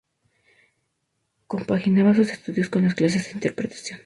[1.45, 3.99] Compaginaba sus estudios con las clases de interpretación.